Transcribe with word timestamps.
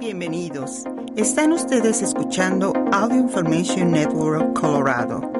Bienvenidos. 0.00 0.84
Están 1.14 1.52
ustedes 1.52 2.00
escuchando 2.00 2.72
Audio 2.90 3.18
Information 3.18 3.90
Network 3.90 4.58
Colorado. 4.58 5.30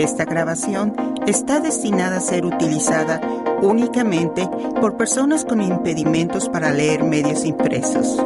Esta 0.00 0.24
grabación 0.24 0.92
está 1.28 1.60
destinada 1.60 2.16
a 2.16 2.20
ser 2.20 2.44
utilizada 2.44 3.20
únicamente 3.62 4.48
por 4.80 4.96
personas 4.96 5.44
con 5.44 5.62
impedimentos 5.62 6.48
para 6.48 6.72
leer 6.72 7.04
medios 7.04 7.44
impresos. 7.44 8.16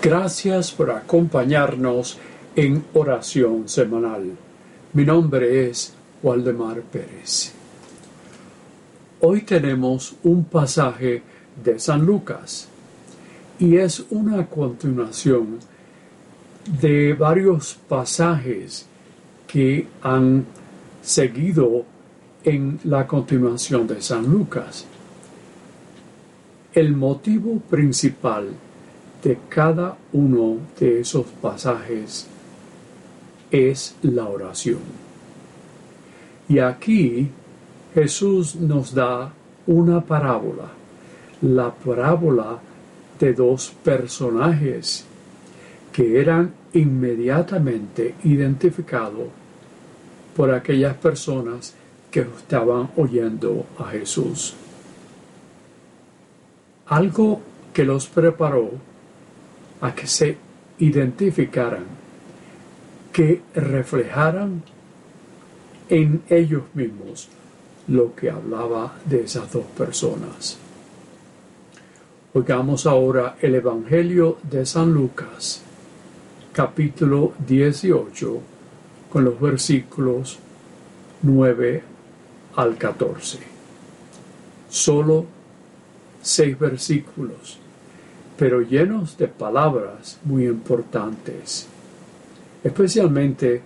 Gracias 0.00 0.72
por 0.72 0.90
acompañarnos 0.90 2.16
en 2.56 2.82
oración 2.94 3.68
semanal. 3.68 4.22
Mi 4.94 5.04
nombre 5.04 5.68
es 5.68 5.92
Waldemar 6.22 6.80
Pérez. 6.80 7.52
Hoy 9.20 9.42
tenemos 9.42 10.14
un 10.22 10.44
pasaje 10.44 11.22
de 11.62 11.78
San 11.78 12.06
Lucas 12.06 12.68
y 13.64 13.78
es 13.78 14.04
una 14.10 14.46
continuación 14.46 15.58
de 16.82 17.14
varios 17.14 17.78
pasajes 17.88 18.84
que 19.46 19.88
han 20.02 20.44
seguido 21.00 21.86
en 22.44 22.78
la 22.84 23.06
continuación 23.06 23.86
de 23.86 24.02
San 24.02 24.30
Lucas. 24.30 24.84
El 26.74 26.94
motivo 26.94 27.58
principal 27.58 28.48
de 29.22 29.38
cada 29.48 29.96
uno 30.12 30.58
de 30.78 31.00
esos 31.00 31.24
pasajes 31.40 32.26
es 33.50 33.96
la 34.02 34.26
oración. 34.26 34.80
Y 36.50 36.58
aquí 36.58 37.30
Jesús 37.94 38.56
nos 38.56 38.92
da 38.92 39.32
una 39.66 40.02
parábola, 40.02 40.68
la 41.40 41.74
parábola 41.74 42.60
de 43.24 43.32
dos 43.32 43.72
personajes 43.82 45.06
que 45.94 46.20
eran 46.20 46.52
inmediatamente 46.74 48.16
identificados 48.22 49.28
por 50.36 50.52
aquellas 50.52 50.94
personas 50.96 51.72
que 52.10 52.20
estaban 52.20 52.90
oyendo 52.96 53.64
a 53.78 53.84
Jesús. 53.84 54.54
Algo 56.86 57.40
que 57.72 57.84
los 57.84 58.08
preparó 58.08 58.72
a 59.80 59.94
que 59.94 60.06
se 60.06 60.36
identificaran, 60.78 61.86
que 63.10 63.40
reflejaran 63.54 64.62
en 65.88 66.22
ellos 66.28 66.64
mismos 66.74 67.30
lo 67.88 68.14
que 68.14 68.28
hablaba 68.28 68.98
de 69.06 69.22
esas 69.22 69.50
dos 69.50 69.64
personas. 69.64 70.58
Oigamos 72.36 72.84
ahora 72.84 73.36
el 73.40 73.54
Evangelio 73.54 74.38
de 74.42 74.66
San 74.66 74.92
Lucas, 74.92 75.62
capítulo 76.52 77.32
18, 77.46 78.40
con 79.08 79.24
los 79.24 79.38
versículos 79.38 80.40
9 81.22 81.82
al 82.56 82.76
14. 82.76 83.38
Solo 84.68 85.26
seis 86.22 86.58
versículos, 86.58 87.60
pero 88.36 88.62
llenos 88.62 89.16
de 89.16 89.28
palabras 89.28 90.18
muy 90.24 90.48
importantes, 90.48 91.68
especialmente 92.64 93.62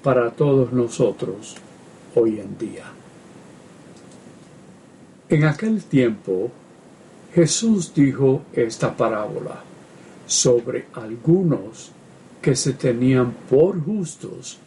para 0.00 0.30
todos 0.30 0.72
nosotros 0.72 1.56
hoy 2.14 2.38
en 2.38 2.56
día. 2.56 2.84
En 5.28 5.42
aquel 5.42 5.82
tiempo, 5.82 6.52
Jesús 7.34 7.94
dijo 7.94 8.42
esta 8.52 8.94
parábola 8.94 9.62
sobre 10.26 10.86
algunos 10.92 11.90
que 12.42 12.54
se 12.54 12.74
tenían 12.74 13.32
por 13.48 13.82
justos 13.82 14.58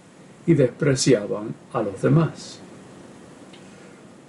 y 0.48 0.54
despreciaban 0.56 1.54
a 1.74 1.82
los 1.84 2.02
demás. 2.02 2.60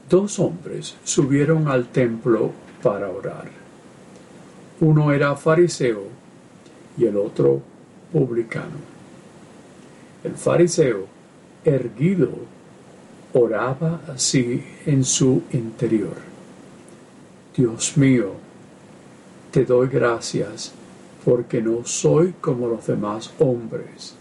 Dos 0.09 0.39
hombres 0.39 0.97
subieron 1.03 1.69
al 1.69 1.89
templo 1.89 2.53
para 2.83 3.09
orar. 3.09 3.49
Uno 4.81 5.13
era 5.13 5.35
fariseo 5.35 6.05
y 6.99 7.07
el 7.07 7.17
otro 7.17 7.63
publicano. 8.13 8.97
El 10.23 10.35
fariseo, 10.35 11.07
erguido, 11.65 12.31
oraba 13.33 14.03
así 14.09 14.63
en 14.85 15.05
su 15.05 15.43
interior. 15.53 16.36
Dios 17.57 17.97
mío, 17.97 18.33
te 19.51 19.65
doy 19.65 19.89
gracias 19.89 20.73
porque 21.25 21.63
no 21.63 21.87
soy 21.87 22.35
como 22.39 22.69
los 22.69 22.87
demás 22.87 23.33
hombres, 23.39 24.15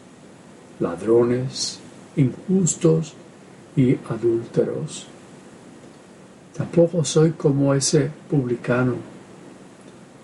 ladrones, 0.80 1.80
injustos 2.16 3.14
y 3.76 3.98
adúlteros. 4.10 5.08
Tampoco 6.56 7.04
soy 7.04 7.32
como 7.32 7.74
ese 7.74 8.10
publicano. 8.30 8.96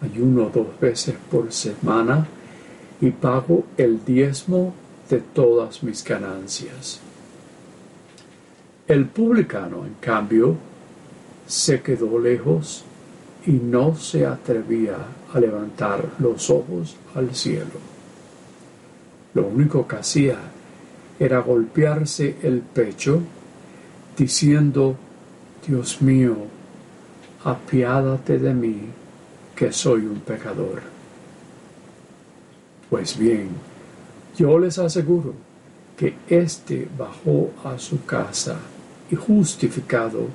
Ayuno 0.02 0.50
dos 0.50 0.80
veces 0.80 1.16
por 1.30 1.52
semana 1.52 2.26
y 3.02 3.12
pago 3.12 3.66
el 3.76 4.06
diezmo 4.06 4.74
de 5.10 5.20
todas 5.20 5.84
mis 5.84 6.02
ganancias. 6.02 7.02
El 8.88 9.06
publicano, 9.08 9.86
en 9.86 9.96
cambio, 9.96 10.56
se 11.46 11.82
quedó 11.82 12.18
lejos 12.18 12.86
y 13.46 13.52
no 13.52 13.96
se 13.96 14.26
atrevía 14.26 14.96
a 15.34 15.40
levantar 15.40 16.06
los 16.20 16.50
ojos 16.50 16.96
al 17.16 17.34
cielo. 17.34 17.80
Lo 19.34 19.48
único 19.48 19.88
que 19.88 19.96
hacía 19.96 20.38
era 21.20 21.40
golpearse 21.40 22.38
el 22.44 22.60
pecho, 22.60 23.22
diciendo, 24.18 24.96
Dios 25.66 26.02
mío, 26.02 26.36
apiádate 27.44 28.38
de 28.40 28.54
mí, 28.54 28.80
que 29.56 29.72
soy 29.72 30.06
un 30.06 30.20
pecador. 30.22 30.82
Pues 32.90 33.18
bien, 33.18 33.50
yo 34.38 34.60
les 34.60 34.78
aseguro 34.80 35.34
que 35.96 36.16
éste 36.28 36.88
bajó 36.98 37.52
a 37.64 37.78
su 37.78 38.04
casa 38.06 38.58
y 39.10 39.16
justificado 39.16 40.28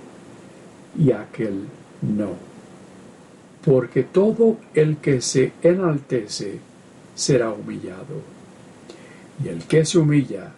y 0.97 1.11
aquel 1.11 1.67
no. 2.03 2.46
Porque 3.67 4.05
todo 4.05 4.57
el 4.73 4.97
que 4.99 5.21
se 5.21 5.53
enaltece 5.63 6.59
será 7.15 7.51
humillado, 7.51 8.23
y 9.45 9.49
el 9.49 9.65
que 9.65 9.85
se 9.85 9.99
humilla 9.99 10.53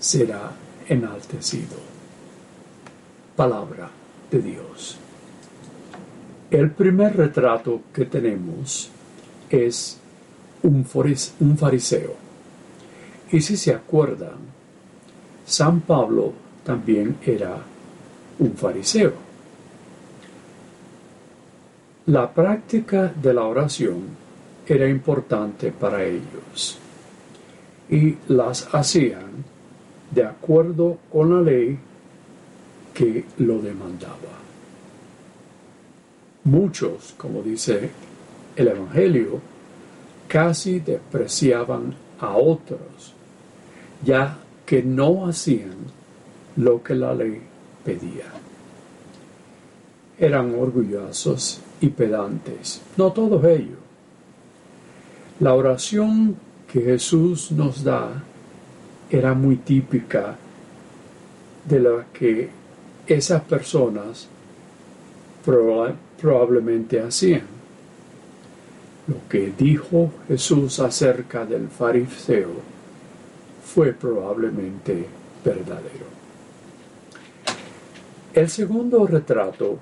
será 0.00 0.50
enaltecido. 0.88 1.76
Palabra 3.36 3.88
de 4.30 4.42
Dios. 4.42 4.98
El 6.50 6.70
primer 6.70 7.16
retrato 7.16 7.82
que 7.94 8.04
tenemos 8.06 8.90
es 9.48 9.98
un, 10.62 10.84
fariseo. 10.84 12.14
Y 13.30 13.40
si 13.40 13.56
se 13.56 13.72
acuerdan, 13.72 14.36
San 15.46 15.80
Pablo 15.80 16.32
también 16.64 17.16
era 17.24 17.56
un 18.38 18.54
fariseo. 18.54 19.14
La 22.06 22.32
práctica 22.32 23.12
de 23.14 23.32
la 23.32 23.44
oración 23.44 24.02
era 24.66 24.88
importante 24.88 25.70
para 25.70 26.02
ellos 26.02 26.76
y 27.88 28.16
las 28.26 28.74
hacían 28.74 29.44
de 30.10 30.24
acuerdo 30.24 30.98
con 31.12 31.30
la 31.32 31.40
ley 31.42 31.78
que 32.92 33.24
lo 33.38 33.60
demandaba. 33.60 34.16
Muchos, 36.42 37.14
como 37.16 37.40
dice 37.40 37.90
el 38.56 38.66
Evangelio, 38.66 39.40
casi 40.26 40.80
despreciaban 40.80 41.94
a 42.18 42.36
otros, 42.36 43.14
ya 44.04 44.38
que 44.66 44.82
no 44.82 45.28
hacían 45.28 45.76
lo 46.56 46.82
que 46.82 46.96
la 46.96 47.14
ley 47.14 47.40
pedía. 47.84 48.24
Eran 50.22 50.54
orgullosos 50.54 51.60
y 51.80 51.88
pedantes, 51.88 52.80
no 52.96 53.12
todos 53.12 53.44
ellos. 53.44 53.78
La 55.40 55.52
oración 55.54 56.36
que 56.72 56.80
Jesús 56.80 57.50
nos 57.50 57.82
da 57.82 58.22
era 59.10 59.34
muy 59.34 59.56
típica 59.56 60.36
de 61.68 61.80
la 61.80 62.06
que 62.12 62.50
esas 63.04 63.42
personas 63.42 64.28
probablemente 65.44 67.00
hacían. 67.00 67.42
Lo 69.08 69.16
que 69.28 69.52
dijo 69.58 70.12
Jesús 70.28 70.78
acerca 70.78 71.44
del 71.44 71.66
fariseo 71.66 72.52
fue 73.64 73.92
probablemente 73.92 75.04
verdadero. 75.44 76.06
El 78.32 78.48
segundo 78.48 79.04
retrato 79.04 79.78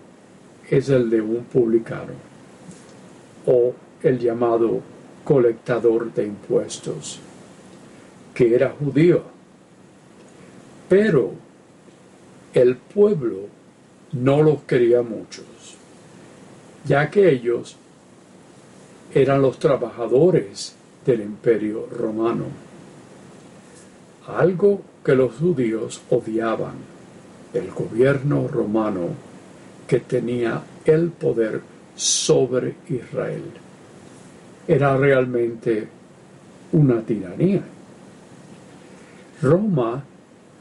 es 0.70 0.88
el 0.88 1.10
de 1.10 1.20
un 1.20 1.44
publicano. 1.44 2.30
o 3.46 3.72
el 4.02 4.18
llamado 4.18 4.80
colectador 5.24 6.12
de 6.12 6.26
impuestos, 6.26 7.20
que 8.34 8.54
era 8.54 8.70
judío. 8.78 9.22
Pero 10.88 11.32
el 12.52 12.76
pueblo 12.76 13.46
no 14.12 14.42
los 14.42 14.62
quería 14.62 15.02
muchos, 15.02 15.46
ya 16.84 17.10
que 17.10 17.30
ellos 17.30 17.76
eran 19.14 19.40
los 19.40 19.58
trabajadores 19.58 20.74
del 21.06 21.22
imperio 21.22 21.86
romano, 21.86 22.44
algo 24.26 24.82
que 25.04 25.14
los 25.14 25.34
judíos 25.34 26.02
odiaban, 26.10 26.74
el 27.54 27.70
gobierno 27.70 28.46
romano 28.48 29.29
que 29.90 29.98
tenía 29.98 30.62
el 30.84 31.10
poder 31.10 31.60
sobre 31.96 32.76
Israel. 32.88 33.42
Era 34.68 34.96
realmente 34.96 35.88
una 36.70 37.00
tiranía. 37.00 37.64
Roma 39.42 40.04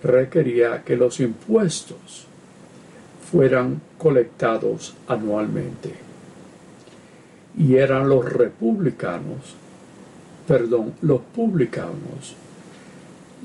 requería 0.02 0.84
que 0.84 0.96
los 0.96 1.20
impuestos 1.20 2.26
fueran 3.32 3.80
colectados 4.00 4.96
anualmente. 5.08 5.94
Y 7.56 7.76
eran 7.76 8.10
los 8.10 8.26
republicanos, 8.34 9.54
perdón, 10.48 10.96
los 11.04 11.22
publicanos, 11.22 12.36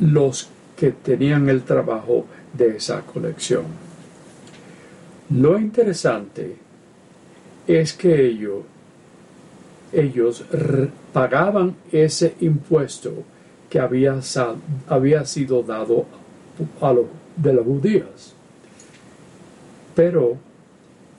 los 0.01 0.49
que 0.79 0.93
tenían 0.93 1.51
el 1.51 1.63
trabajo 1.63 2.25
de 2.55 2.79
esa 2.79 3.03
colección. 3.03 3.84
Lo 5.31 5.59
interesante 5.59 6.57
es 7.67 7.93
que 7.93 8.27
ellos, 9.93 10.45
pagaban 11.13 11.77
ese 11.93 12.35
impuesto 12.41 13.13
que 13.71 13.81
había, 13.81 14.21
había 14.89 15.25
sido 15.25 15.63
dado 15.63 16.07
a 16.81 16.93
los 16.93 17.07
de 17.37 17.53
los 17.53 17.65
judíos. 17.65 18.35
Pero 19.95 20.37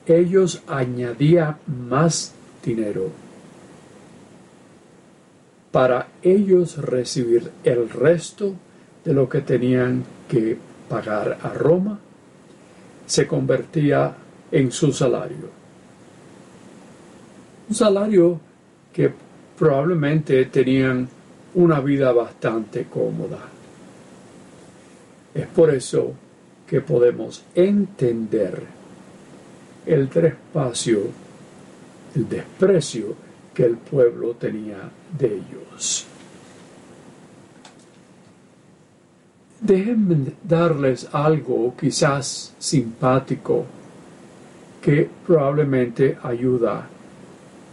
ellos 0.06 0.62
añadían 0.66 1.56
más 1.66 2.32
dinero 2.64 3.10
para 5.72 6.08
ellos 6.22 6.78
recibir 6.78 7.50
el 7.64 7.90
resto 7.90 8.54
de 9.04 9.12
lo 9.12 9.28
que 9.28 9.42
tenían 9.42 10.04
que 10.28 10.56
pagar 10.88 11.38
a 11.42 11.50
Roma, 11.50 11.98
se 13.06 13.26
convertía 13.26 14.14
en 14.50 14.70
su 14.70 14.92
salario. 14.92 15.50
Un 17.68 17.74
salario 17.74 18.40
que 18.92 19.10
probablemente 19.58 20.44
tenían 20.46 21.08
una 21.54 21.80
vida 21.80 22.12
bastante 22.12 22.84
cómoda. 22.84 23.38
Es 25.34 25.46
por 25.48 25.74
eso 25.74 26.12
que 26.66 26.80
podemos 26.80 27.44
entender 27.54 28.62
el 29.86 30.08
trespacio, 30.08 31.00
el 32.14 32.28
desprecio 32.28 33.14
que 33.54 33.64
el 33.64 33.76
pueblo 33.76 34.34
tenía 34.34 34.90
de 35.18 35.26
ellos. 35.26 36.06
Déjenme 39.60 40.32
darles 40.42 41.08
algo 41.12 41.74
quizás 41.76 42.54
simpático 42.58 43.64
que 44.82 45.08
probablemente 45.26 46.18
ayuda 46.22 46.86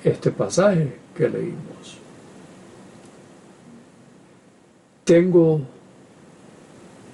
este 0.03 0.31
pasaje 0.31 0.97
que 1.15 1.29
leímos. 1.29 1.97
Tengo 5.03 5.61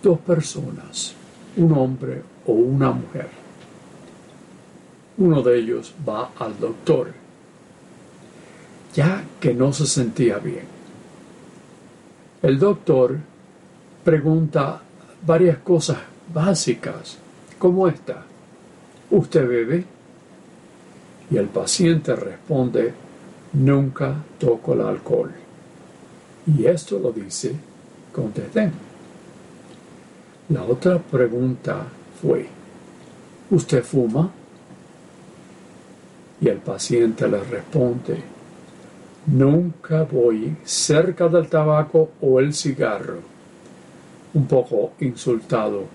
dos 0.01 0.19
personas, 0.19 1.15
un 1.57 1.73
hombre 1.73 2.21
o 2.45 2.53
una 2.53 2.91
mujer. 2.91 3.29
Uno 5.17 5.41
de 5.41 5.59
ellos 5.59 5.93
va 6.07 6.31
al 6.37 6.57
doctor, 6.59 7.11
ya 8.93 9.23
que 9.39 9.53
no 9.53 9.73
se 9.73 9.85
sentía 9.85 10.37
bien. 10.37 10.65
El 12.41 12.57
doctor 12.57 13.17
pregunta 14.03 14.81
varias 15.25 15.57
cosas 15.59 15.97
básicas, 16.33 17.17
como 17.57 17.87
esta. 17.87 18.23
¿Usted 19.11 19.47
bebe? 19.47 19.85
Y 21.31 21.37
el 21.37 21.47
paciente 21.47 22.15
responde, 22.15 22.93
nunca 23.53 24.15
toco 24.39 24.73
el 24.73 24.81
alcohol. 24.81 25.31
Y 26.47 26.65
esto 26.65 26.99
lo 26.99 27.11
dice 27.11 27.53
con 28.13 28.33
La 30.49 30.63
otra 30.63 30.97
pregunta 30.97 31.83
fue, 32.21 32.47
¿usted 33.51 33.83
fuma? 33.83 34.31
Y 36.41 36.47
el 36.47 36.57
paciente 36.57 37.27
le 37.27 37.43
responde, 37.43 38.23
nunca 39.27 40.03
voy 40.03 40.55
cerca 40.63 41.27
del 41.27 41.49
tabaco 41.49 42.11
o 42.21 42.39
el 42.39 42.53
cigarro 42.53 43.38
un 44.33 44.45
poco 44.45 44.93
insultado. 44.99 45.85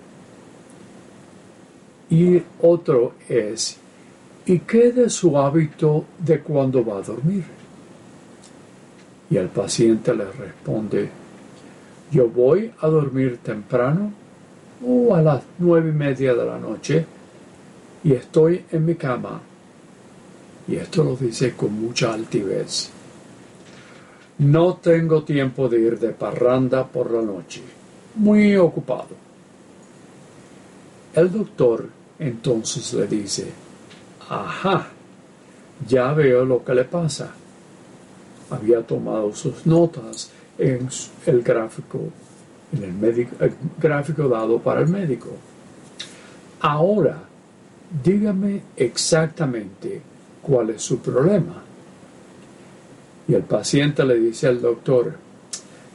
Y 2.11 2.43
otro 2.63 3.15
es, 3.29 3.79
¿y 4.47 4.59
qué 4.61 4.93
de 4.93 5.09
su 5.11 5.37
hábito 5.39 6.05
de 6.19 6.41
cuando 6.41 6.85
va 6.85 6.99
a 6.99 7.03
dormir? 7.03 7.45
Y 9.31 9.37
el 9.37 9.49
paciente 9.49 10.15
le 10.15 10.31
responde, 10.31 11.09
yo 12.13 12.29
voy 12.29 12.71
a 12.81 12.89
dormir 12.89 13.39
temprano 13.43 14.13
o 14.87 15.15
a 15.15 15.23
las 15.23 15.43
nueve 15.59 15.91
y 15.91 15.93
media 15.93 16.35
de 16.35 16.45
la 16.45 16.59
noche 16.59 17.07
y 18.05 18.13
estoy 18.13 18.65
en 18.71 18.85
mi 18.85 18.95
cama. 18.97 19.41
Y 20.69 20.77
esto 20.77 21.05
lo 21.05 21.17
dice 21.17 21.55
con 21.55 21.73
mucha 21.81 22.13
altivez. 22.13 22.91
No 24.39 24.75
tengo 24.75 25.23
tiempo 25.23 25.69
de 25.69 25.81
ir 25.81 25.99
de 25.99 26.11
parranda 26.11 26.87
por 26.87 27.11
la 27.11 27.23
noche 27.23 27.63
muy 28.17 28.57
ocupado. 28.57 29.09
El 31.15 31.31
doctor 31.31 31.89
entonces 32.19 32.93
le 32.95 33.07
dice, 33.07 33.51
ajá, 34.29 34.89
ya 35.87 36.13
veo 36.13 36.45
lo 36.45 36.65
que 36.65 36.75
le 36.75 36.85
pasa. 36.85 37.33
Había 38.51 38.83
tomado 38.83 39.35
sus 39.35 39.67
notas 39.67 40.31
en 40.59 40.89
el 41.27 41.43
gráfico, 41.43 42.01
en 42.73 42.85
el, 42.85 42.93
médico, 42.93 43.37
el 43.41 43.55
gráfico 43.81 44.29
dado 44.29 44.59
para 44.59 44.81
el 44.81 44.89
médico. 44.89 45.31
Ahora, 46.61 47.23
dígame 48.03 48.63
exactamente 48.77 50.01
cuál 50.43 50.71
es 50.71 50.83
su 50.83 50.99
problema. 50.99 51.63
Y 53.27 53.35
el 53.35 53.43
paciente 53.43 54.05
le 54.05 54.19
dice 54.19 54.49
al 54.49 54.61
doctor, 54.61 55.24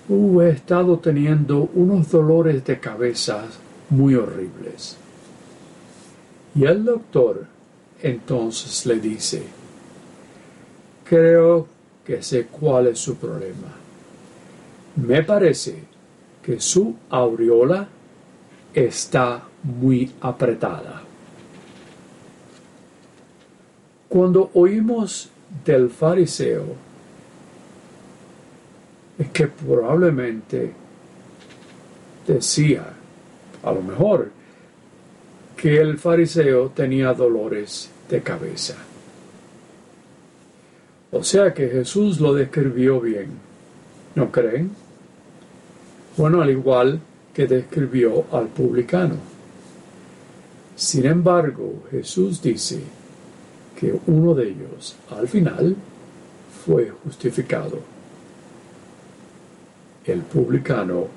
uh, 0.09 0.41
he 0.41 0.49
estado 0.49 0.97
teniendo 0.99 1.69
unos 1.73 2.11
dolores 2.11 2.63
de 2.65 2.79
cabeza 2.79 3.45
muy 3.89 4.15
horribles. 4.15 4.97
Y 6.55 6.65
el 6.65 6.83
doctor 6.83 7.45
entonces 8.01 8.85
le 8.85 8.99
dice, 8.99 9.43
creo 11.03 11.67
que 12.05 12.21
sé 12.23 12.47
cuál 12.47 12.87
es 12.87 12.99
su 12.99 13.15
problema. 13.15 13.75
Me 14.95 15.23
parece 15.23 15.83
que 16.43 16.59
su 16.59 16.95
aureola 17.09 17.87
está 18.73 19.43
muy 19.63 20.11
apretada. 20.21 21.03
Cuando 24.07 24.49
oímos 24.53 25.29
del 25.63 25.89
fariseo 25.89 26.88
es 29.19 29.29
que 29.31 29.47
probablemente 29.47 30.71
decía, 32.25 32.85
a 33.61 33.71
lo 33.71 33.81
mejor, 33.81 34.31
que 35.57 35.81
el 35.81 35.97
fariseo 35.97 36.69
tenía 36.69 37.13
dolores 37.13 37.91
de 38.09 38.21
cabeza. 38.21 38.75
O 41.11 41.21
sea 41.21 41.53
que 41.53 41.67
Jesús 41.67 42.21
lo 42.21 42.33
describió 42.33 43.01
bien. 43.01 43.27
¿No 44.15 44.31
creen? 44.31 44.71
Bueno, 46.15 46.41
al 46.41 46.49
igual 46.49 47.01
que 47.33 47.45
describió 47.45 48.25
al 48.31 48.47
publicano. 48.47 49.15
Sin 50.77 51.05
embargo, 51.05 51.83
Jesús 51.91 52.41
dice 52.41 52.79
que 53.77 53.99
uno 54.07 54.33
de 54.33 54.49
ellos, 54.49 54.95
al 55.09 55.27
final, 55.27 55.75
fue 56.65 56.89
justificado 57.03 57.98
el 60.09 60.21
publicano 60.21 61.07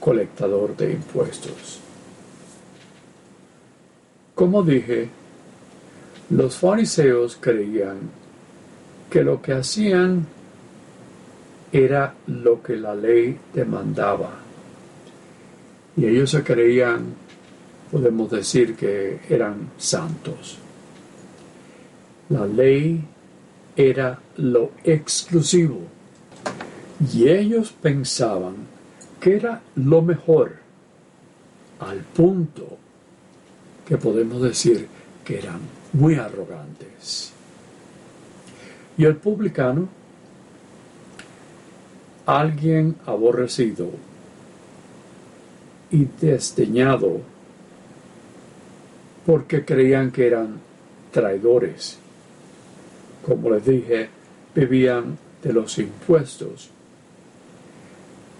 colectador 0.00 0.76
de 0.76 0.92
impuestos. 0.92 1.80
Como 4.34 4.62
dije, 4.62 5.08
los 6.30 6.56
fariseos 6.56 7.38
creían 7.40 7.98
que 9.10 9.22
lo 9.22 9.40
que 9.40 9.52
hacían 9.52 10.26
era 11.72 12.14
lo 12.26 12.62
que 12.62 12.76
la 12.76 12.94
ley 12.94 13.38
demandaba. 13.52 14.30
Y 15.96 16.06
ellos 16.06 16.30
se 16.30 16.42
creían, 16.42 17.14
podemos 17.90 18.30
decir 18.30 18.74
que 18.74 19.20
eran 19.28 19.70
santos. 19.78 20.58
La 22.28 22.46
ley 22.46 23.04
era 23.76 24.18
lo 24.36 24.72
exclusivo. 24.82 25.80
Y 27.00 27.28
ellos 27.28 27.72
pensaban 27.72 28.54
que 29.20 29.36
era 29.36 29.62
lo 29.76 30.02
mejor, 30.02 30.56
al 31.80 31.98
punto 31.98 32.78
que 33.86 33.96
podemos 33.96 34.40
decir 34.42 34.86
que 35.24 35.38
eran 35.38 35.60
muy 35.92 36.14
arrogantes. 36.14 37.32
Y 38.96 39.04
el 39.04 39.16
publicano, 39.16 39.88
alguien 42.26 42.96
aborrecido 43.06 43.90
y 45.90 46.06
desdeñado 46.20 47.20
porque 49.26 49.64
creían 49.64 50.10
que 50.10 50.26
eran 50.26 50.60
traidores. 51.10 51.98
Como 53.26 53.50
les 53.50 53.64
dije, 53.64 54.08
vivían 54.54 55.18
de 55.42 55.52
los 55.52 55.78
impuestos 55.78 56.70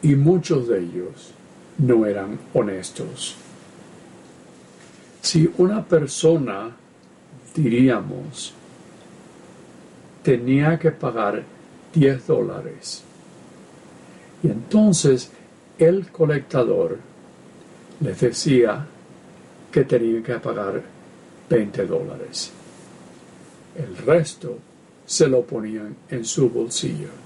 y 0.04 0.14
muchos 0.16 0.68
de 0.68 0.80
ellos 0.80 1.32
no 1.78 2.04
eran 2.04 2.38
honestos. 2.52 3.36
Si 5.22 5.50
una 5.56 5.82
persona, 5.82 6.76
diríamos, 7.54 8.52
tenía 10.22 10.78
que 10.78 10.90
pagar 10.90 11.42
10 11.94 12.26
dólares, 12.26 13.02
y 14.42 14.48
entonces 14.48 15.30
el 15.78 16.08
colectador 16.08 16.98
les 18.00 18.20
decía 18.20 18.86
que 19.72 19.84
tenían 19.84 20.22
que 20.22 20.34
pagar 20.34 20.82
20 21.48 21.86
dólares. 21.86 22.52
El 23.74 23.96
resto 23.96 24.58
se 25.06 25.28
lo 25.28 25.42
ponían 25.42 25.96
en 26.10 26.26
su 26.26 26.50
bolsillo. 26.50 27.23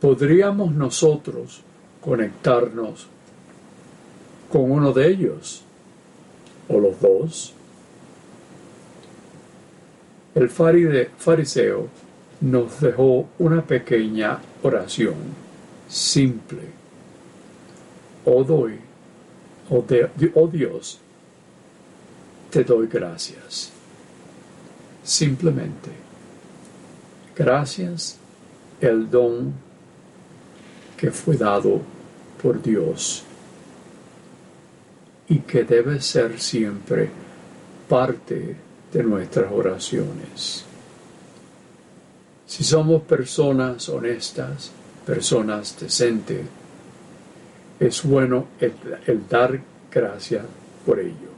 ¿Podríamos 0.00 0.72
nosotros 0.72 1.62
conectarnos 2.00 3.06
con 4.50 4.70
uno 4.70 4.92
de 4.92 5.08
ellos 5.08 5.62
o 6.68 6.78
los 6.78 7.00
dos. 7.00 7.52
El 10.34 10.48
fariseo 10.48 11.88
nos 12.40 12.80
dejó 12.80 13.28
una 13.38 13.62
pequeña 13.62 14.38
oración 14.62 15.14
simple. 15.88 16.62
Oh, 18.24 18.44
doy, 18.44 18.78
oh, 19.70 19.84
oh 20.34 20.48
Dios, 20.48 20.98
te 22.50 22.64
doy 22.64 22.86
gracias. 22.86 23.72
Simplemente, 25.02 25.90
gracias 27.34 28.18
el 28.80 29.10
don 29.10 29.52
que 31.00 31.10
fue 31.10 31.34
dado 31.34 31.80
por 32.42 32.60
Dios 32.60 33.24
y 35.28 35.38
que 35.38 35.64
debe 35.64 35.98
ser 36.02 36.38
siempre 36.38 37.08
parte 37.88 38.54
de 38.92 39.02
nuestras 39.02 39.50
oraciones. 39.50 40.62
Si 42.46 42.64
somos 42.64 43.00
personas 43.02 43.88
honestas, 43.88 44.72
personas 45.06 45.74
decentes, 45.80 46.42
es 47.78 48.02
bueno 48.02 48.48
el, 48.60 49.26
dar 49.26 49.58
gracias 49.90 50.44
por 50.84 51.00
ello. 51.00 51.30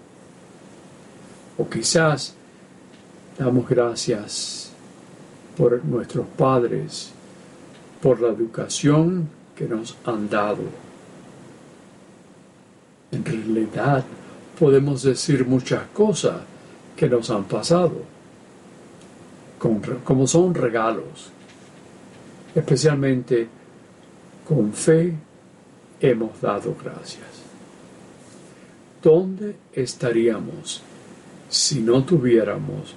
O 1.56 1.68
quizás 1.68 2.34
damos 3.38 3.68
gracias 3.68 4.72
por 5.56 5.84
nuestros 5.84 6.26
padres, 6.36 7.12
por 8.02 8.20
la 8.20 8.30
educación 8.30 9.41
que 9.56 9.66
nos 9.66 9.96
han 10.04 10.28
dado, 10.28 10.62
en 13.10 13.24
realidad 13.24 14.04
podemos 14.58 15.02
decir 15.02 15.46
muchas 15.46 15.82
cosas 15.92 16.40
que 16.96 17.08
nos 17.08 17.30
han 17.30 17.44
pasado, 17.44 18.02
como 19.58 20.26
son 20.26 20.54
regalos. 20.54 21.30
Especialmente 22.54 23.48
con 24.46 24.72
fe 24.72 25.14
hemos 26.00 26.40
dado 26.40 26.76
gracias. 26.82 27.26
¿Dónde 29.02 29.56
estaríamos 29.72 30.82
si 31.48 31.80
no 31.80 32.04
tuviéramos 32.04 32.94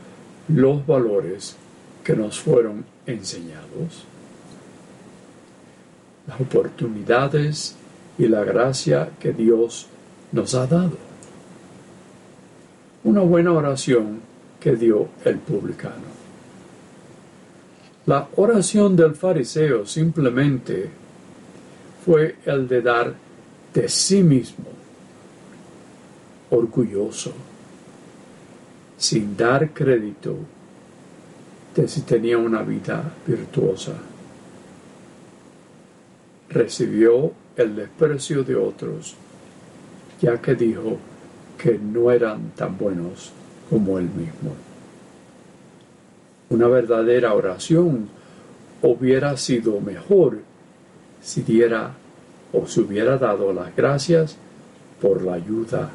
los 0.48 0.86
valores 0.86 1.56
que 2.04 2.16
nos 2.16 2.40
fueron 2.40 2.86
enseñados? 3.06 4.06
Las 6.28 6.42
oportunidades 6.42 7.76
y 8.18 8.28
la 8.28 8.44
gracia 8.44 9.10
que 9.20 9.32
Dios 9.32 9.88
nos 10.32 10.56
ha 10.56 10.68
dado. 10.68 10.98
Una 13.04 13.22
buena 13.22 13.52
oración 13.52 14.22
que 14.60 14.76
dio 14.76 15.10
el 15.24 15.38
publicano. 15.38 16.16
La 18.08 18.28
oración 18.36 18.96
del 18.96 19.16
fariseo 19.16 19.86
simplemente 19.86 20.90
fue 22.06 22.36
el 22.46 22.68
de 22.68 22.82
dar 22.82 23.14
de 23.74 23.90
sí 23.90 24.22
mismo, 24.22 24.66
orgulloso, 26.52 27.34
sin 28.98 29.36
dar 29.36 29.72
crédito 29.72 30.36
de 31.76 31.88
si 31.88 32.02
tenía 32.02 32.38
una 32.38 32.62
vida 32.62 33.12
virtuosa. 33.26 33.94
Recibió 36.50 37.32
el 37.56 37.76
desprecio 37.76 38.44
de 38.44 38.56
otros 38.56 39.16
ya 40.22 40.42
que 40.42 40.56
dijo 40.56 40.98
que 41.58 41.78
no 41.78 42.12
eran 42.12 42.52
tan 42.56 42.78
buenos 42.78 43.32
como 43.70 43.98
él 44.00 44.06
mismo. 44.06 44.54
Una 46.50 46.68
verdadera 46.68 47.34
oración 47.34 48.08
hubiera 48.82 49.36
sido 49.38 49.80
mejor 49.82 50.40
si 51.22 51.42
diera 51.42 51.94
o 52.54 52.68
se 52.68 52.82
hubiera 52.82 53.18
dado 53.18 53.52
las 53.52 53.76
gracias 53.76 54.38
por 55.02 55.24
la 55.24 55.34
ayuda 55.34 55.90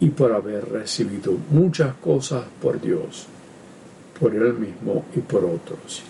y 0.00 0.08
por 0.10 0.32
haber 0.32 0.68
recibido 0.68 1.36
muchas 1.50 1.94
cosas 1.96 2.44
por 2.60 2.80
Dios, 2.80 3.26
por 4.18 4.34
él 4.34 4.54
mismo 4.54 5.04
y 5.14 5.20
por 5.20 5.44
otros. 5.44 6.02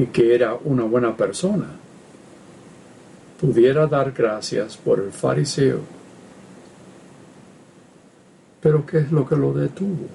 Y 0.00 0.06
que 0.06 0.34
era 0.34 0.54
una 0.54 0.84
buena 0.84 1.14
persona 1.14 1.66
pudiera 3.38 3.86
dar 3.86 4.12
gracias 4.12 4.78
por 4.78 4.98
el 4.98 5.12
fariseo. 5.12 5.80
Pero 8.62 8.86
¿qué 8.86 9.00
es 9.00 9.12
lo 9.12 9.28
que 9.28 9.36
lo 9.36 9.52
detuvo? 9.52 10.06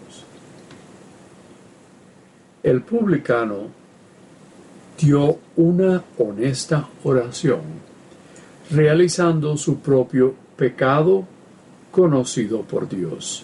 El 2.63 2.81
publicano 2.81 3.67
dio 4.97 5.37
una 5.55 6.03
honesta 6.17 6.89
oración, 7.03 7.61
realizando 8.71 9.55
su 9.55 9.81
propio 9.81 10.33
pecado 10.55 11.27
conocido 11.91 12.63
por 12.63 12.89
Dios, 12.89 13.43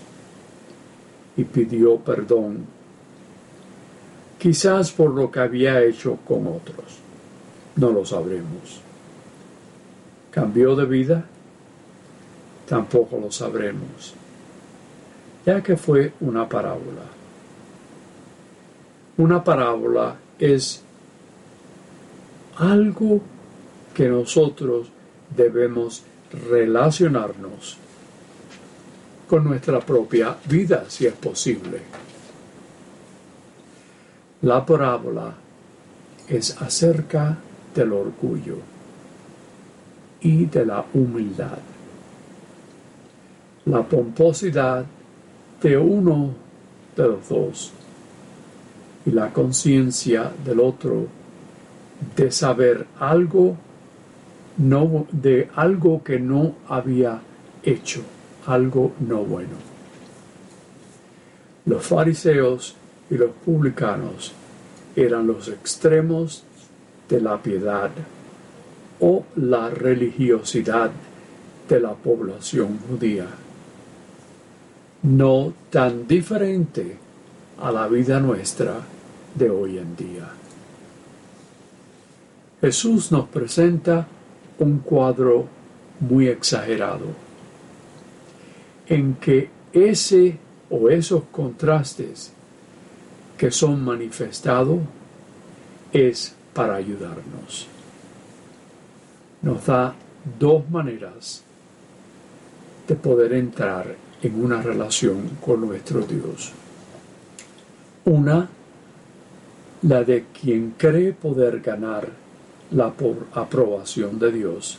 y 1.38 1.44
pidió 1.44 1.98
perdón, 1.98 2.66
quizás 4.42 4.92
por 4.92 5.12
lo 5.12 5.30
que 5.30 5.40
había 5.40 5.82
hecho 5.84 6.18
con 6.28 6.48
otros, 6.48 6.98
no 7.76 7.92
lo 7.92 8.04
sabremos 8.04 8.82
cambió 10.32 10.76
de 10.76 10.86
vida? 10.86 11.26
Tampoco 12.68 13.20
lo 13.20 13.30
sabremos, 13.32 14.14
ya 15.46 15.62
que 15.62 15.76
fue 15.76 16.14
una 16.22 16.48
parábola. 16.48 17.04
Una 19.18 19.44
parábola 19.44 20.16
es 20.40 20.82
algo 22.56 23.22
que 23.94 24.08
nosotros 24.08 24.88
debemos 25.36 26.04
relacionarnos 26.50 27.78
con 29.28 29.44
nuestra 29.44 29.82
propia 29.82 30.38
vida, 30.46 30.86
si 30.88 31.06
es 31.06 31.14
posible. 31.14 31.82
La 34.44 34.66
parábola 34.66 35.36
es 36.28 36.60
acerca 36.60 37.38
del 37.76 37.94
orgullo 37.94 38.58
y 40.20 40.46
de 40.46 40.66
la 40.66 40.84
humildad. 40.94 41.60
La 43.66 43.84
pomposidad 43.84 44.86
de 45.62 45.78
uno 45.78 46.34
de 46.96 47.04
los 47.04 47.30
dos 47.30 47.72
y 49.06 49.12
la 49.12 49.32
conciencia 49.32 50.32
del 50.44 50.60
otro 50.60 51.06
de 52.16 52.32
saber 52.32 52.88
algo 53.00 53.56
no 54.58 55.06
de 55.12 55.50
algo 55.56 56.04
que 56.04 56.20
no 56.20 56.56
había 56.68 57.22
hecho, 57.64 58.02
algo 58.48 58.94
no 59.00 59.24
bueno. 59.24 59.56
Los 61.66 61.86
fariseos 61.86 62.76
y 63.12 63.18
los 63.18 63.32
publicanos 63.46 64.32
eran 64.96 65.28
los 65.28 65.50
extremos 65.50 66.44
de 67.10 67.20
la 67.20 67.42
piedad 67.42 67.92
o 69.02 69.26
la 69.36 69.70
religiosidad 69.70 70.92
de 71.68 71.80
la 71.80 71.94
población 71.94 72.80
judía, 72.90 73.28
no 75.04 75.54
tan 75.70 76.08
diferente 76.08 76.96
a 77.60 77.72
la 77.72 77.88
vida 77.88 78.20
nuestra 78.22 78.76
de 79.36 79.50
hoy 79.50 79.78
en 79.78 79.96
día. 79.96 80.30
Jesús 82.62 83.12
nos 83.12 83.28
presenta 83.28 84.08
un 84.60 84.80
cuadro 84.80 85.48
muy 86.00 86.28
exagerado, 86.28 87.08
en 88.88 89.16
que 89.16 89.50
ese 89.74 90.38
o 90.70 90.90
esos 90.90 91.24
contrastes 91.32 92.34
que 93.42 93.50
son 93.50 93.84
manifestados 93.84 94.78
es 95.92 96.36
para 96.54 96.76
ayudarnos. 96.76 97.66
Nos 99.42 99.66
da 99.66 99.96
dos 100.38 100.70
maneras 100.70 101.42
de 102.88 102.94
poder 102.94 103.34
entrar 103.34 103.96
en 104.22 104.46
una 104.46 104.62
relación 104.62 105.40
con 105.44 105.60
nuestro 105.62 106.02
Dios. 106.02 106.52
Una, 108.06 108.48
la 109.82 110.04
de 110.04 110.26
quien 110.40 110.76
cree 110.78 111.12
poder 111.12 111.62
ganar 111.62 112.10
la 112.70 112.94
aprobación 113.34 114.20
de 114.20 114.32
Dios 114.34 114.78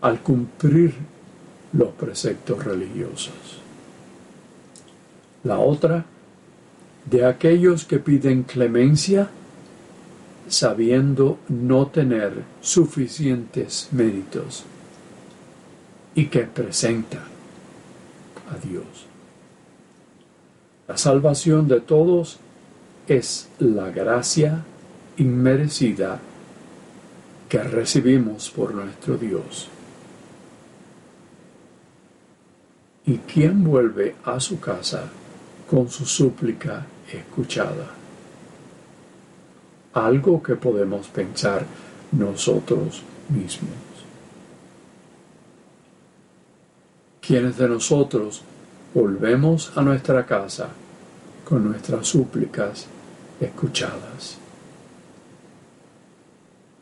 al 0.00 0.20
cumplir 0.20 0.94
los 1.74 1.90
preceptos 1.90 2.64
religiosos. 2.64 3.67
La 5.44 5.58
otra, 5.58 6.04
de 7.06 7.24
aquellos 7.24 7.84
que 7.84 7.98
piden 7.98 8.42
clemencia 8.42 9.30
sabiendo 10.48 11.38
no 11.48 11.86
tener 11.88 12.32
suficientes 12.60 13.88
méritos 13.92 14.64
y 16.14 16.26
que 16.26 16.40
presenta 16.40 17.18
a 18.50 18.66
Dios. 18.66 19.06
La 20.86 20.96
salvación 20.96 21.68
de 21.68 21.80
todos 21.80 22.38
es 23.06 23.48
la 23.58 23.90
gracia 23.90 24.64
inmerecida 25.18 26.18
que 27.48 27.62
recibimos 27.62 28.50
por 28.50 28.74
nuestro 28.74 29.16
Dios. 29.16 29.68
¿Y 33.06 33.18
quién 33.18 33.64
vuelve 33.64 34.16
a 34.24 34.38
su 34.40 34.60
casa 34.60 35.04
con 35.70 35.88
su 35.88 36.04
súplica 36.06 36.84
escuchada? 37.12 37.90
Algo 39.94 40.42
que 40.42 40.56
podemos 40.56 41.08
pensar 41.08 41.64
nosotros 42.12 43.02
mismos. 43.28 43.88
quienes 47.28 47.58
de 47.58 47.68
nosotros 47.68 48.40
volvemos 48.94 49.76
a 49.76 49.82
nuestra 49.82 50.24
casa 50.24 50.70
con 51.44 51.62
nuestras 51.62 52.06
súplicas 52.06 52.86
escuchadas. 53.38 54.38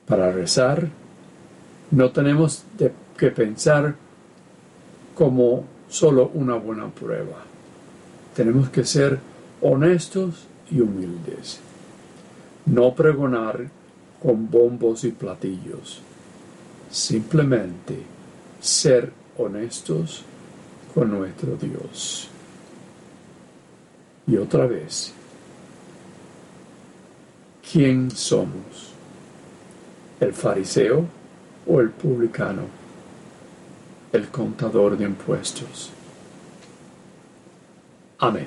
Para 0.06 0.30
rezar, 0.30 0.88
no 1.90 2.12
tenemos 2.12 2.62
que 3.18 3.30
pensar 3.32 3.96
como 5.16 5.64
solo 5.88 6.30
una 6.32 6.54
buena 6.54 6.90
prueba. 6.90 7.42
Tenemos 8.36 8.68
que 8.68 8.84
ser 8.84 9.18
honestos 9.62 10.46
y 10.70 10.82
humildes. 10.82 11.58
No 12.66 12.94
pregonar 12.94 13.70
con 14.22 14.50
bombos 14.50 15.04
y 15.04 15.12
platillos. 15.12 16.02
Simplemente 16.90 17.96
ser 18.60 19.10
honestos 19.38 20.22
con 20.94 21.10
nuestro 21.12 21.56
Dios. 21.56 22.28
Y 24.26 24.36
otra 24.36 24.66
vez, 24.66 25.14
¿quién 27.72 28.10
somos? 28.10 28.92
¿El 30.20 30.34
fariseo 30.34 31.06
o 31.66 31.80
el 31.80 31.88
publicano? 31.88 32.64
El 34.12 34.28
contador 34.28 34.98
de 34.98 35.04
impuestos. 35.04 35.90
Amén. 38.18 38.46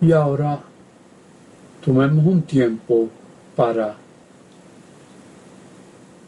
Y 0.00 0.12
ahora 0.12 0.62
tomemos 1.84 2.24
un 2.24 2.42
tiempo 2.42 3.08
para 3.56 3.96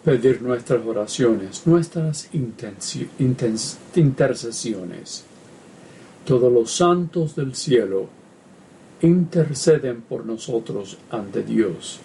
pedir 0.04 0.42
nuestras 0.42 0.85
oraciones, 0.85 1.66
nuestras 1.66 2.28
intercesiones. 3.94 5.24
Todos 6.26 6.52
los 6.52 6.72
santos 6.72 7.35
del 7.37 7.54
cielo 7.54 8.09
interceden 9.00 10.02
por 10.02 10.26
nosotros 10.26 10.98
ante 11.11 11.42
Dios, 11.42 12.00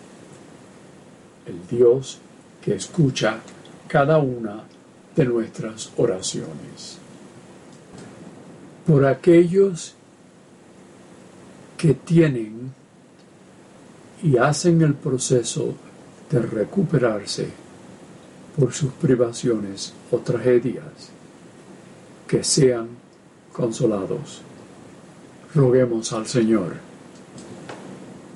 el 1.45 1.67
Dios 1.67 2.19
que 2.61 2.75
escucha 2.75 3.39
cada 3.87 4.19
una 4.19 4.63
de 5.15 5.25
nuestras 5.25 5.91
oraciones. 5.97 7.04
Por 8.85 9.05
aquellos 9.05 9.95
que 11.77 11.93
tienen 11.93 12.73
y 14.23 14.37
hacen 14.37 14.81
el 14.81 14.93
proceso 14.93 15.73
de 16.29 16.41
recuperarse 16.41 17.49
por 18.57 18.73
sus 18.73 18.91
privaciones 18.93 19.93
o 20.11 20.17
tragedias, 20.17 21.11
que 22.27 22.43
sean 22.43 22.87
consolados. 23.51 24.41
Roguemos 25.53 26.11
al 26.13 26.27
Señor 26.27 26.73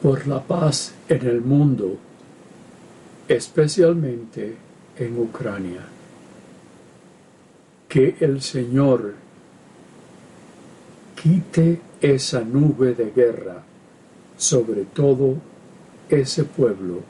por 0.02 0.28
la 0.28 0.42
paz 0.42 0.94
en 1.10 1.28
el 1.28 1.42
mundo, 1.42 1.98
especialmente 3.28 4.56
en 4.98 5.20
Ucrania. 5.20 5.82
Que 7.88 8.16
el 8.20 8.42
Señor 8.42 9.16
quite 11.22 11.82
esa 12.02 12.42
nube 12.42 12.94
de 12.94 13.12
guerra 13.12 13.64
sobre 14.38 14.86
todo 14.86 15.36
ese 16.10 16.46
pueblo 16.46 17.02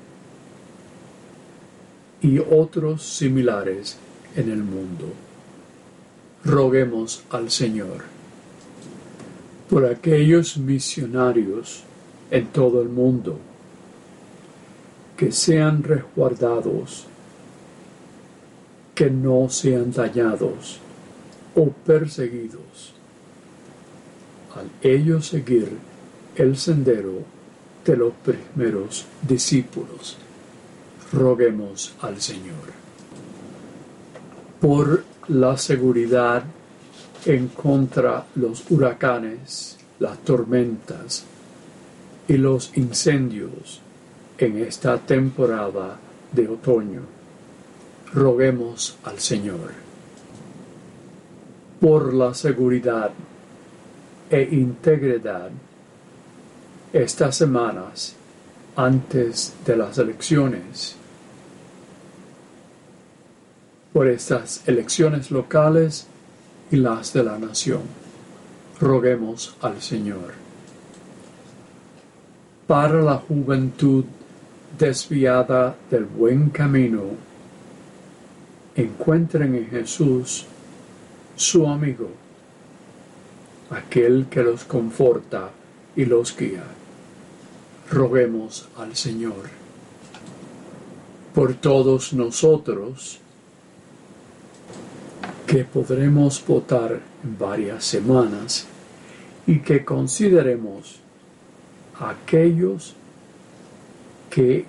y 2.22 2.40
otros 2.40 3.04
similares 3.04 3.98
en 4.36 4.50
el 4.50 4.64
mundo. 4.64 5.06
Roguemos 6.44 7.24
al 7.30 7.52
Señor 7.52 8.04
por 9.70 9.86
aquellos 9.86 10.58
misionarios 10.58 11.84
en 12.32 12.48
todo 12.48 12.82
el 12.82 12.90
mundo 12.90 13.38
que 15.16 15.32
sean 15.32 15.84
resguardados, 15.84 17.06
que 18.96 19.12
no 19.12 19.50
sean 19.50 19.92
dañados 19.92 20.80
o 21.56 21.68
perseguidos, 21.68 22.96
al 24.56 24.70
ellos 24.82 25.28
seguir 25.28 25.70
el 26.36 26.58
sendero 26.58 27.24
de 27.86 27.98
los 27.98 28.14
primeros 28.14 29.06
discípulos 29.28 30.18
roguemos 31.12 31.94
al 32.02 32.22
Señor. 32.22 32.80
Por 34.60 35.04
la 35.28 35.58
seguridad 35.58 36.44
en 37.26 37.48
contra 37.50 38.26
los 38.36 38.70
huracanes, 38.70 39.78
las 40.00 40.18
tormentas 40.20 41.26
y 42.28 42.38
los 42.38 42.76
incendios 42.78 43.82
en 44.38 44.60
esta 44.60 44.98
temporada 44.98 45.98
de 46.32 46.48
otoño, 46.48 47.02
roguemos 48.14 48.98
al 49.04 49.20
Señor. 49.20 49.72
Por 51.80 52.14
la 52.14 52.34
seguridad 52.34 53.12
e 54.30 54.42
integridad 54.52 55.50
estas 56.94 57.36
semanas 57.36 58.16
antes 58.76 59.54
de 59.66 59.76
las 59.76 59.98
elecciones 59.98 60.96
por 63.94 64.08
estas 64.08 64.68
elecciones 64.68 65.32
locales 65.32 66.08
y 66.72 66.78
las 66.78 67.14
de 67.14 67.24
la 67.24 67.38
nación. 67.38 67.82
Roguemos 68.80 69.56
al 69.62 69.82
Señor. 69.82 70.34
Para 72.68 73.02
la 73.02 73.16
juventud 73.16 74.06
desviada 74.78 75.76
del 75.90 76.06
buen 76.06 76.50
camino, 76.50 77.02
encuentren 78.76 79.56
en 79.56 79.68
Jesús 79.68 80.46
su 81.36 81.68
amigo, 81.68 82.10
aquel 83.70 84.28
que 84.30 84.44
los 84.44 84.64
conforta 84.64 85.52
y 85.96 86.06
los 86.06 86.36
guía. 86.36 86.64
Roguemos 87.90 88.70
al 88.78 88.96
Señor. 88.96 89.50
Por 91.34 91.54
todos 91.56 92.14
nosotros, 92.14 93.20
que 95.46 95.64
podremos 95.64 96.46
votar 96.46 97.00
en 97.24 97.38
varias 97.38 97.84
semanas 97.84 98.68
y 99.48 99.60
que 99.60 99.84
consideremos 99.84 101.00
aquellos 102.00 102.96
que 104.30 104.66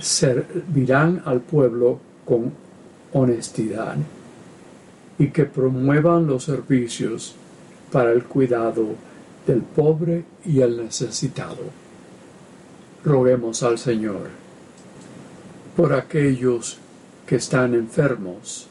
servirán 0.00 1.22
al 1.24 1.40
pueblo 1.40 1.98
con 2.24 2.52
honestidad 3.12 3.96
y 5.18 5.28
que 5.28 5.44
promuevan 5.44 6.26
los 6.26 6.44
servicios 6.44 7.34
para 7.94 8.10
el 8.10 8.24
cuidado 8.24 8.86
del 9.46 9.62
pobre 9.62 10.24
y 10.44 10.60
el 10.60 10.78
necesitado. 10.78 11.62
Roguemos 13.04 13.62
al 13.62 13.78
Señor 13.78 14.30
por 15.76 15.92
aquellos 15.92 16.78
que 17.24 17.36
están 17.36 17.72
enfermos 17.72 18.66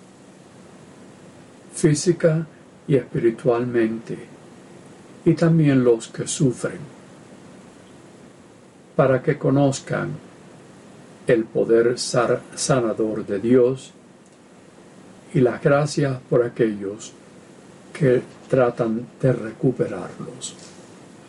física 1.73 2.45
y 2.85 2.97
espiritualmente, 2.97 4.17
y 5.23 5.33
también 5.35 5.85
los 5.85 6.09
que 6.09 6.27
sufren, 6.27 6.79
para 8.97 9.23
que 9.23 9.37
conozcan 9.37 10.09
el 11.27 11.45
poder 11.45 11.97
sanador 11.97 13.25
de 13.25 13.39
Dios 13.39 13.93
y 15.33 15.39
la 15.39 15.59
gracia 15.59 16.19
por 16.29 16.43
aquellos 16.43 17.13
que 17.93 18.21
tratan 18.49 19.07
de 19.21 19.31
recuperarlos. 19.31 20.55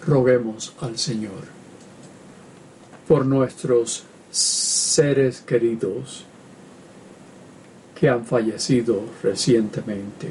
Roguemos 0.07 0.75
al 0.81 0.99
Señor 0.99 1.55
por 3.07 3.27
nuestros 3.27 4.05
seres 4.31 5.41
queridos 5.41 6.25
que 7.95 8.09
han 8.09 8.25
fallecido 8.25 9.03
recientemente. 9.23 10.29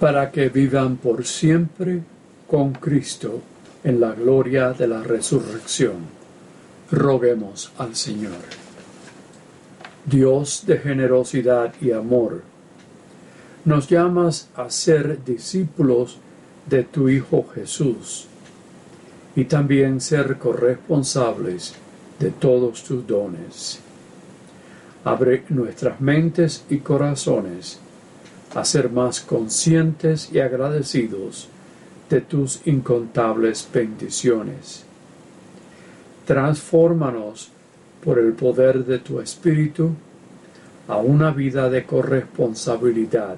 Para 0.00 0.30
que 0.30 0.48
vivan 0.48 0.96
por 0.96 1.24
siempre 1.24 2.00
con 2.46 2.72
Cristo 2.72 3.42
en 3.84 4.00
la 4.00 4.12
gloria 4.12 4.72
de 4.72 4.86
la 4.86 5.02
resurrección. 5.02 5.96
Roguemos 6.90 7.72
al 7.78 7.94
Señor. 7.94 8.67
Dios 10.08 10.64
de 10.66 10.78
generosidad 10.78 11.74
y 11.82 11.92
amor, 11.92 12.42
nos 13.66 13.88
llamas 13.88 14.48
a 14.56 14.70
ser 14.70 15.22
discípulos 15.22 16.18
de 16.64 16.84
tu 16.84 17.10
Hijo 17.10 17.46
Jesús 17.54 18.26
y 19.36 19.44
también 19.44 20.00
ser 20.00 20.38
corresponsables 20.38 21.74
de 22.18 22.30
todos 22.30 22.84
tus 22.84 23.06
dones. 23.06 23.80
Abre 25.04 25.44
nuestras 25.50 26.00
mentes 26.00 26.64
y 26.70 26.78
corazones 26.78 27.78
a 28.54 28.64
ser 28.64 28.90
más 28.90 29.20
conscientes 29.20 30.30
y 30.32 30.40
agradecidos 30.40 31.48
de 32.08 32.22
tus 32.22 32.66
incontables 32.66 33.68
bendiciones. 33.72 34.84
Transfórmanos 36.24 37.52
por 38.04 38.18
el 38.18 38.32
poder 38.32 38.84
de 38.84 38.98
tu 38.98 39.20
Espíritu 39.20 39.90
a 40.88 40.96
una 40.96 41.30
vida 41.30 41.68
de 41.68 41.84
corresponsabilidad 41.84 43.36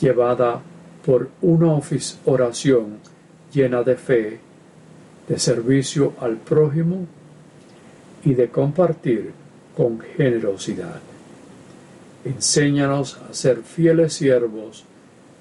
llevada 0.00 0.60
por 1.04 1.28
una 1.42 1.80
oración 2.24 2.98
llena 3.52 3.82
de 3.82 3.96
fe 3.96 4.40
de 5.28 5.38
servicio 5.38 6.14
al 6.20 6.36
prójimo 6.36 7.06
y 8.24 8.34
de 8.34 8.48
compartir 8.48 9.32
con 9.76 10.00
generosidad. 10.00 11.00
Enséñanos 12.24 13.18
a 13.28 13.32
ser 13.32 13.62
fieles 13.62 14.14
siervos 14.14 14.84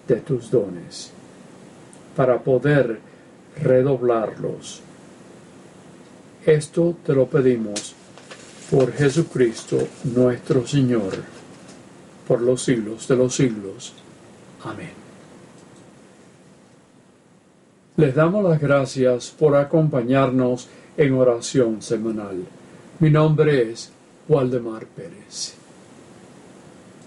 de 0.08 0.18
tus 0.18 0.52
dones, 0.52 1.12
para 2.16 2.40
poder 2.40 3.00
redoblarlos. 3.62 4.82
Esto 6.46 6.96
te 7.06 7.14
lo 7.14 7.28
pedimos 7.28 7.97
por 8.70 8.92
Jesucristo 8.94 9.88
nuestro 10.04 10.68
Señor, 10.68 11.14
por 12.28 12.42
los 12.42 12.64
siglos 12.64 13.08
de 13.08 13.16
los 13.16 13.36
siglos. 13.36 13.94
Amén. 14.64 14.92
Les 17.96 18.14
damos 18.14 18.44
las 18.44 18.60
gracias 18.60 19.32
por 19.32 19.56
acompañarnos 19.56 20.68
en 20.98 21.14
oración 21.14 21.82
semanal. 21.82 22.46
Mi 23.00 23.10
nombre 23.10 23.72
es 23.72 23.92
Waldemar 24.28 24.86
Pérez. 24.88 25.56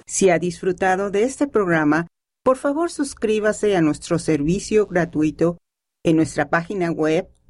Si 0.06 0.30
ha 0.30 0.38
disfrutado 0.38 1.10
de 1.10 1.22
este 1.22 1.46
programa, 1.46 2.06
por 2.42 2.56
favor 2.56 2.90
suscríbase 2.90 3.76
a 3.76 3.80
nuestro 3.80 4.18
servicio 4.18 4.86
gratuito 4.86 5.58
en 6.02 6.16
nuestra 6.16 6.48
página 6.48 6.90
web 6.90 7.28